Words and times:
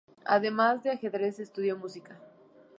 Además 0.25 0.81
de 0.81 0.89
Ajedrez, 0.89 1.37
estudió 1.39 1.77
música. 1.77 2.17